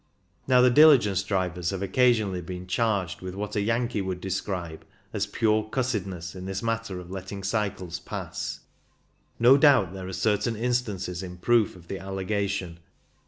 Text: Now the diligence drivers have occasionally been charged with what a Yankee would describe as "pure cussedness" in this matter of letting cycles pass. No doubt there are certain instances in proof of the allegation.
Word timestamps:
Now 0.47 0.61
the 0.61 0.71
diligence 0.71 1.21
drivers 1.21 1.69
have 1.69 1.83
occasionally 1.83 2.41
been 2.41 2.65
charged 2.65 3.21
with 3.21 3.35
what 3.35 3.55
a 3.55 3.61
Yankee 3.61 4.01
would 4.01 4.19
describe 4.19 4.83
as 5.13 5.27
"pure 5.27 5.69
cussedness" 5.69 6.33
in 6.33 6.45
this 6.45 6.63
matter 6.63 6.97
of 6.99 7.11
letting 7.11 7.43
cycles 7.43 7.99
pass. 7.99 8.61
No 9.37 9.57
doubt 9.57 9.93
there 9.93 10.07
are 10.07 10.13
certain 10.13 10.55
instances 10.55 11.21
in 11.21 11.37
proof 11.37 11.75
of 11.75 11.87
the 11.87 11.99
allegation. 11.99 12.79